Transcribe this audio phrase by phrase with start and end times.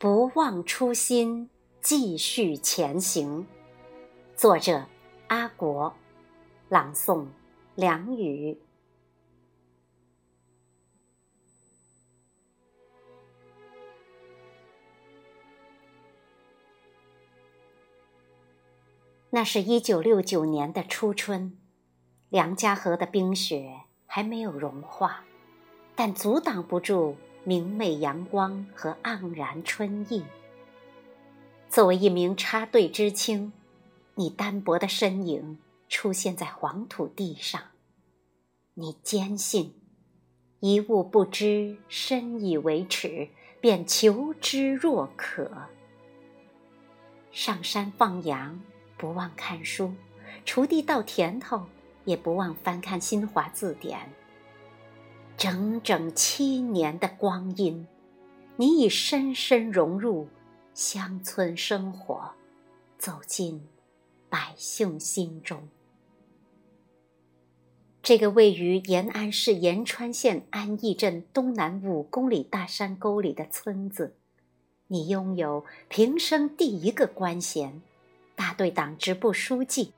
[0.00, 3.44] 不忘初心，继续前行。
[4.36, 4.86] 作者：
[5.26, 5.92] 阿国，
[6.68, 7.26] 朗诵：
[7.74, 8.56] 梁雨。
[19.30, 21.58] 那是一九六九年的初春，
[22.28, 25.24] 梁家河的冰雪还没有融化，
[25.96, 27.16] 但阻挡不住
[27.48, 30.22] 明媚阳光和盎然春意。
[31.70, 33.54] 作为一名插队知青，
[34.16, 35.58] 你单薄的身影
[35.88, 37.62] 出现在黄土地上，
[38.74, 39.72] 你坚信
[40.60, 43.30] 一物不知深以为耻，
[43.62, 45.50] 便求知若渴。
[47.32, 48.60] 上山放羊。
[48.98, 49.94] 不忘看书，
[50.44, 51.64] 锄地倒田头，
[52.04, 54.12] 也不忘翻看新华字典。
[55.38, 57.86] 整整七年的光阴，
[58.56, 60.26] 你已深深融入
[60.74, 62.32] 乡村生活，
[62.98, 63.64] 走进
[64.28, 65.68] 百姓心中。
[68.02, 74.16] 这个位于延安市延川县安义镇东南五公里大山沟里的村子，
[74.88, 77.80] 你拥有平生第一个官衔。
[78.34, 79.92] 大队党支部书记，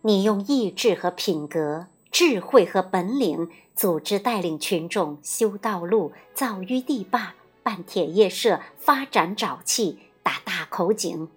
[0.00, 11.28] 你用意志和品格、智慧和本领，组织带领群众修道路、造淤地坝、办铁业社、发展沼气、打大口井。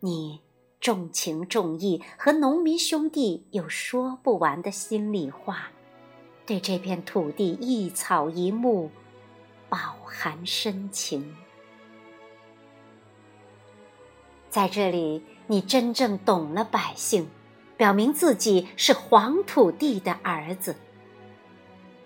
[0.00, 0.40] 你
[0.80, 5.70] 重情重义，和农民兄弟有说不完的心里话，
[6.44, 8.90] 对这片土地一草一木，
[9.68, 11.36] 饱含深情。
[14.50, 17.28] 在这里，你真正懂了百姓，
[17.76, 20.74] 表明自己是黄土地的儿子。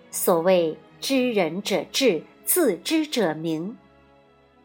[0.09, 3.77] 所谓知人者智，自知者明。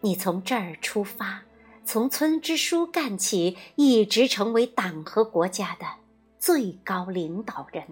[0.01, 1.43] 你从这儿出发，
[1.85, 5.87] 从村支书干起，一直成为党和国家的
[6.39, 7.85] 最高领导人。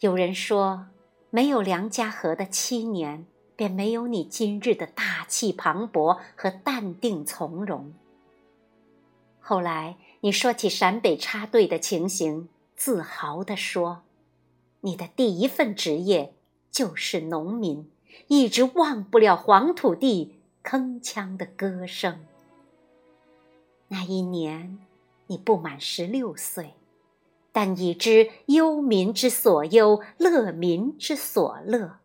[0.00, 0.86] 有人说，
[1.30, 3.26] 没有梁家河的七年。
[3.60, 7.92] 便没有你今日的大气磅礴和淡定从容。
[9.38, 14.02] 后来你说起陕北插队的情形，自豪地说
[14.82, 16.34] ：“你的第一份职业
[16.70, 17.90] 就是农民，
[18.28, 22.20] 一直忘不了黄土地铿锵的歌声。”
[23.88, 24.78] 那一年
[25.28, 26.74] 你不满十六岁，
[27.50, 31.96] 但已知忧民之所忧，乐民之所乐。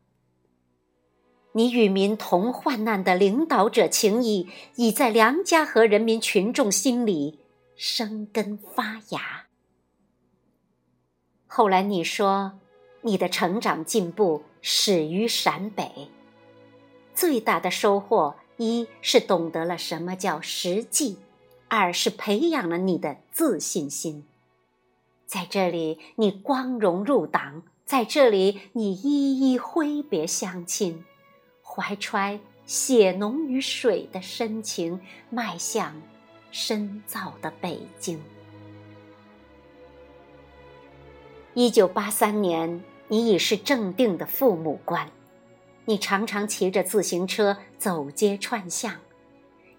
[1.51, 4.47] 你与民同患难的领导者情谊，
[4.77, 7.39] 已在梁家河人民群众心里
[7.75, 9.47] 生根发芽。
[11.47, 12.59] 后来你说，
[13.01, 16.09] 你的成长进步始于陕北，
[17.13, 21.17] 最大的收获，一是懂得了什么叫实际，
[21.67, 24.25] 二是培养了你的自信心。
[25.25, 31.03] 在这里，你光荣入党；在这里，你一一挥别乡亲。
[31.61, 36.01] 怀揣血浓于水的深情，迈向
[36.57, 38.17] 深造的北京。
[41.53, 45.11] 一九八三年，你已是正定的父母官，
[45.83, 48.95] 你常常骑着自行车走街串巷，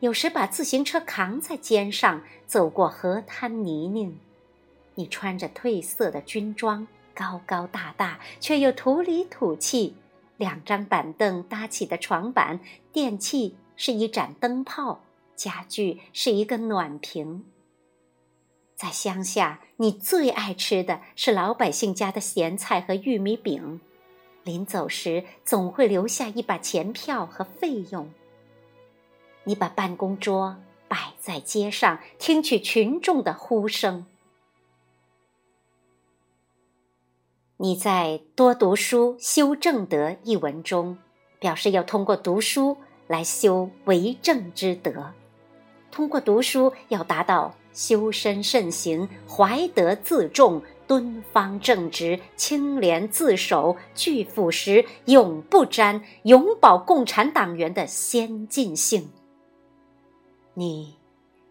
[0.00, 4.14] 有时把自行车扛在肩上走过河滩泥泞。
[4.96, 9.96] 你穿着褪色的军装，高高大大，却又土里土气。
[10.36, 12.60] 两张板凳搭起的床板，
[12.92, 15.00] 电器是一盏灯泡，
[15.36, 17.44] 家具是一个暖瓶。
[18.74, 23.80] 在乡下，你最爱吃的是老百姓家的咸菜和玉米饼，
[24.42, 28.10] 临走时总会留下一把钱票和费用。
[29.44, 30.56] 你把办公桌
[30.88, 34.06] 摆在街上，听取群众的呼声。
[37.58, 40.98] 你在《多读书，修正德》一文中，
[41.38, 45.14] 表示要通过读书来修为政之德，
[45.96, 59.08] 通过读书要达到修身慎行、怀德自重、敦方正直、清廉自守、拒腐蚀、永不沾、永保共产党员的先进性。
[60.52, 60.98] 你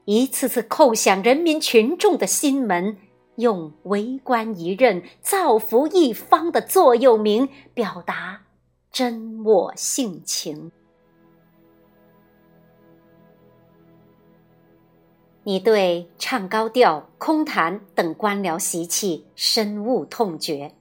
[0.05, 2.97] 一次次叩响人民群众的心门。
[3.37, 8.43] 用为官一任、造福一方的座右铭表达
[8.91, 10.71] 真我性情。
[15.47, 20.73] 你对唱高调、空谈等官僚习气深恶痛绝，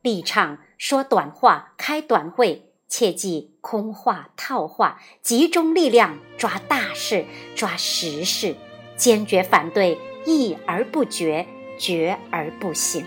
[0.00, 7.24] 力倡说短话、开短会、切忌空话套话，集中力量抓大事、
[7.56, 8.54] 抓实事，
[8.94, 11.44] 坚决反对议而不决、
[11.76, 13.04] 决而不行。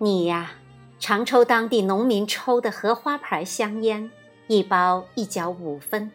[0.00, 0.50] 你呀，
[0.98, 4.10] 常抽当地农民抽的荷花牌香烟，
[4.48, 6.10] 一包一角五分。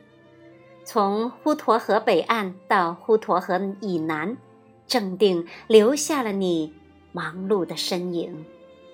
[0.83, 4.35] 从滹沱河北岸到滹沱河以南，
[4.85, 6.73] 正定留下了你
[7.13, 8.45] 忙碌的身影。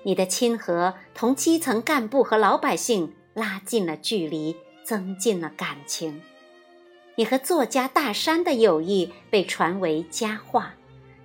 [0.03, 6.21] 你的亲和同基层干部和老百姓拉近了距离，增进了感情。
[7.15, 10.75] 你和作家大山的友谊被传为佳话，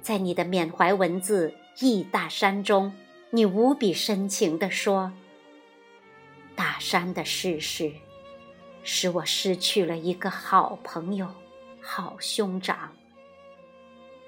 [0.02, 1.50] 在你的缅怀文字
[1.84, 2.92] 《忆大山》中，
[3.30, 5.12] 你无比深情地说
[6.54, 7.92] ：“大山的逝世。”
[8.86, 11.26] 使我失去了一个好朋友、
[11.80, 12.92] 好兄长。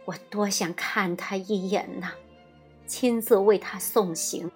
[0.07, 2.13] 我多想看他一眼呐，
[2.87, 4.51] 亲自为他送行。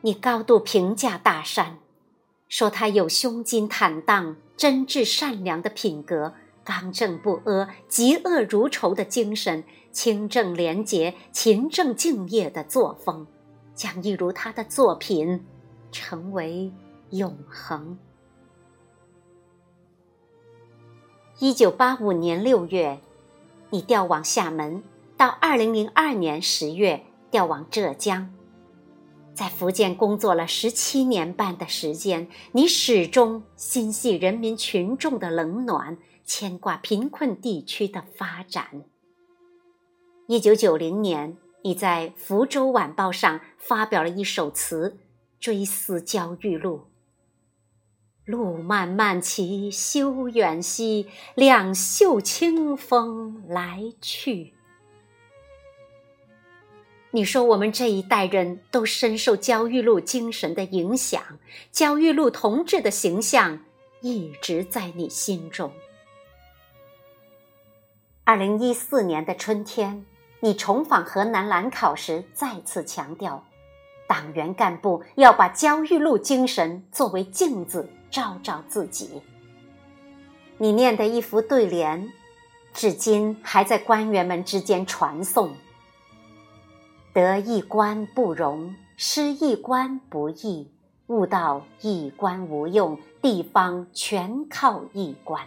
[0.00, 1.78] 你高度评价大山，
[2.48, 6.34] 说他有胸襟坦荡、真挚善良的品格，
[6.64, 9.62] 刚正不阿、嫉恶如仇的精神，
[9.92, 13.28] 清正廉洁、勤政敬业的作风，
[13.80, 15.42] 将一如他的作品。
[15.92, 16.70] 成为
[17.10, 17.98] 永恒。
[21.40, 23.00] 一九八五年六月，
[23.70, 24.82] 你调往厦门；
[25.16, 28.32] 到二零零二年十月，调往浙江。
[29.34, 38.84] 在福建工作了十七年半的时间，你始终心系人民群众的冷暖，牵挂贫困地区的发展。
[40.28, 44.98] 一九九零年，你在《福州晚报》上发表了一首词。
[45.40, 46.82] 追思焦裕禄，
[48.26, 54.52] 路漫漫其修远兮，两袖清风来去。
[57.12, 61.38] 你说我们这一代人都深受焦裕禄精神的影响，
[61.72, 63.64] 焦裕禄同志的形象
[64.02, 65.72] 一直在你心中。
[68.24, 70.04] 二零一四年的春天，
[70.40, 73.44] 你重访河南兰考时，再次强调。
[74.08, 79.22] 党员干部要把焦裕禄精神作为镜子照照自己。
[80.58, 82.10] 你念的一副对联，
[82.74, 85.54] 至今还在官员们之间传颂
[87.14, 90.70] ：“得一官不容，失一官不易。
[91.06, 95.44] 悟到一官无用，地方全靠一官。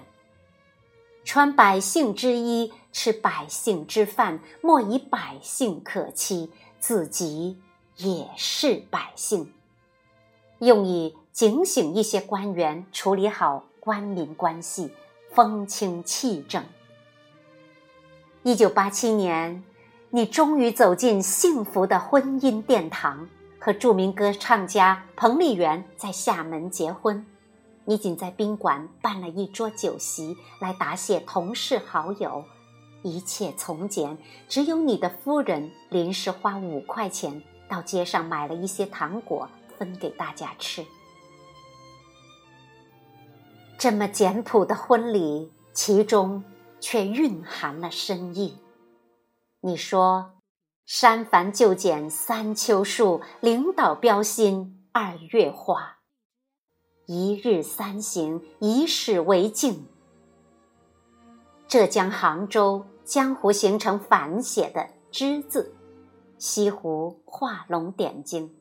[1.23, 7.57] 穿百姓之衣，吃百姓之饭，莫以百姓可欺，自己。”
[7.97, 9.53] 也是百姓，
[10.57, 14.91] 用以警醒一些官员处理好官民关系，
[15.29, 16.63] 风清气正。
[18.41, 19.63] 一九八七年，
[20.09, 23.29] 你终于走进幸福的婚姻殿堂，
[23.59, 27.23] 和著名歌唱家彭丽媛在厦门结婚。
[27.85, 32.45] 你仅在宾馆办了一桌酒席来答谢同事好友，
[33.01, 37.43] 一切从简，只有你的夫人临时花五块钱。
[37.69, 39.49] 到街上买了一些糖果
[39.79, 40.85] 分给大家吃。
[43.79, 46.43] 这么简朴的婚礼，其中
[46.79, 48.59] 却蕴含了深意。
[49.61, 50.33] 你说
[50.85, 55.97] ：“删繁就简三秋树，领导标新二月花。
[57.05, 59.85] 一日三省，以史为镜。”
[61.67, 65.73] 浙江杭州江湖形成反写的之字。
[66.37, 68.51] 西湖画龙点睛。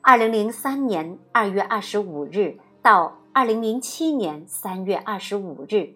[0.00, 5.94] 二零零三年二月二十五日到二零零七年三月二十五日，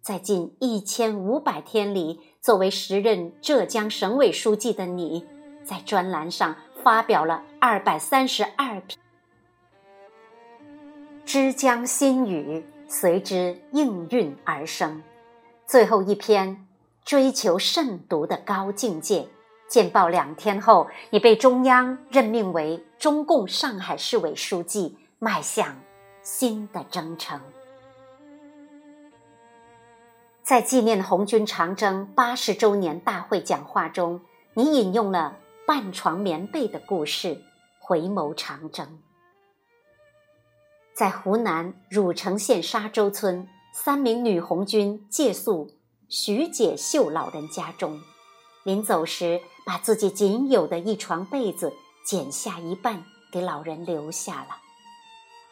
[0.00, 5.24] 在近一千五百天里，作为时任浙江省委书记的你，
[5.64, 8.88] 在专栏上发表了二百三十二篇
[11.28, 15.02] 《之江心语》，随之应运而生。
[15.66, 16.66] 最后一篇
[17.04, 19.28] 追求慎独的高境界。
[19.68, 25.76] 见报两天后，你被中央任命为中共上海市委书记，迈向
[26.22, 27.38] 新的征程。
[30.42, 34.22] 在纪念红军长征八十周年大会讲话中，
[34.54, 37.38] 你引用了半床棉被的故事，
[37.78, 38.98] 回眸长征。
[40.98, 45.70] 在湖南汝城县沙洲村，三名女红军借宿
[46.08, 48.00] 徐解秀老人家中。
[48.64, 51.72] 临走时，把自己仅有的一床被子
[52.04, 54.56] 剪下一半给老人留下了。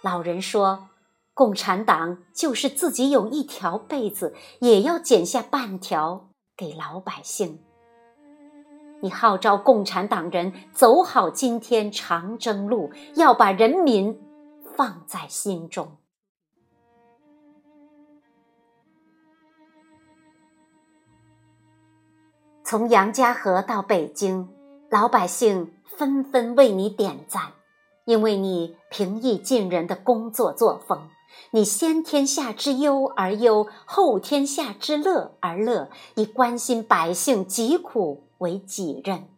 [0.02, 0.88] 老人说
[1.32, 7.60] ：“共产党就是自己有一条被子，也要剪下半条给老百姓。”
[9.00, 14.18] 你号召共产党人走好今天长征路，要把人民
[14.76, 15.96] 放在心中。
[22.62, 24.48] 从杨家河到北京，
[24.90, 27.52] 老百姓纷纷为你点赞，
[28.04, 31.08] 因为你平易近人的工作作风。
[31.52, 39.28] 你先天下之忧而忧，后天下之乐而乐，以关心百姓疾苦为己任。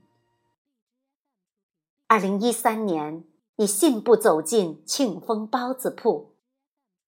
[2.07, 3.25] 二零一三年，
[3.61, 6.31] 你信步走进庆丰包子铺，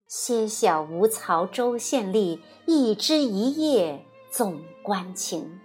[0.08, 5.60] 歇小无曹州县吏，一枝一叶总关情。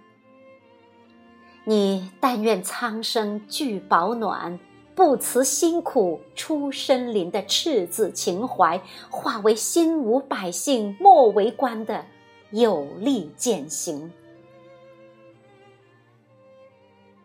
[1.64, 4.58] 你但愿苍生俱保暖。
[4.94, 12.06] 不辞辛苦出身林的赤子情怀，化为心无百姓莫为官的
[12.50, 14.10] 有力践行。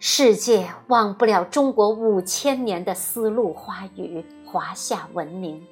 [0.03, 5.63] 世界忘不了中国五千年的丝路花语、华夏文明。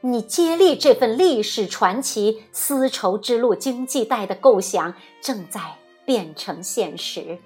[0.00, 5.60] 你接力这份历史传奇，丝绸之路经济带的构想正在
[6.04, 7.36] 变成现实。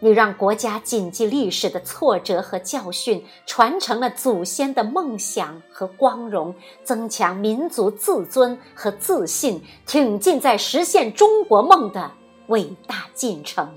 [0.00, 6.52] 你让国家谨记历史的挫折和教训，传承了祖先的梦想和光荣，
[6.82, 12.10] 增强民族自尊和自信，挺进在实现中国梦的
[12.48, 13.72] 伟大进程。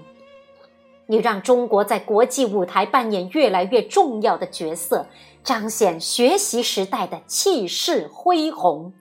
[1.11, 5.07] 你让中国在国际舞台扮演越来越重要的角色，
[5.43, 8.93] 彰显学习时代的气势恢宏。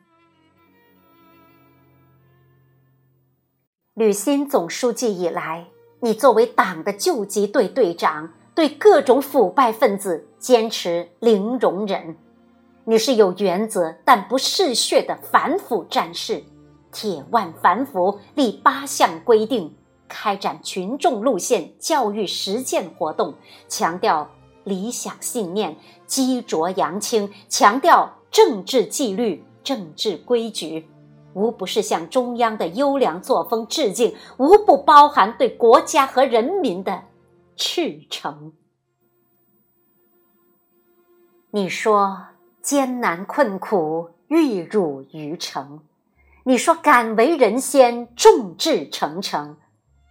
[3.95, 5.69] 履新总书记以来。
[6.01, 12.17] 你作为党的救急队队长，对各种腐败分子坚持零容忍。
[12.87, 16.43] 你是有原则但不嗜血的反腐战士，
[16.91, 19.77] 铁腕反腐，立八项规定，
[20.11, 23.35] 开展群众路线教育实践活动，
[23.69, 24.29] 强调
[24.65, 30.87] 理想信念，激浊扬清，强调政治纪律、政治规矩。
[31.33, 37.05] 无不是向中央的优良作风致敬，无不包含对国家和人民的
[37.55, 38.53] 赤诚。
[41.53, 42.19] 你说
[42.61, 45.81] 艰难困苦，玉汝于成；
[46.45, 49.55] 你说敢为人先，众志成城；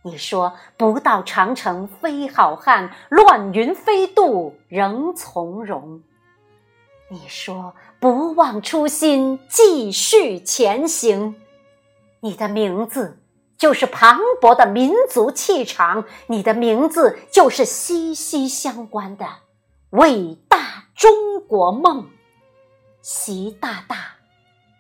[0.10, 6.02] 你说不到长城非好汉，乱云飞渡仍从容。
[7.10, 11.36] 你说不忘初心，继续前行。
[12.22, 13.20] 你的名字
[13.56, 19.28] 就是磅礴的民族气场，你的名字就是息息相关的
[19.92, 22.10] 伟大中国梦。
[23.04, 24.16] 习大大，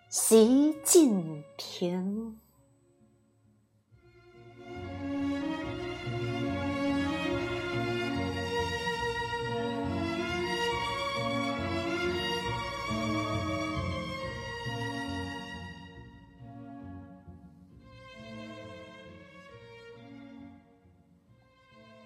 [0.09, 2.39] 习近平。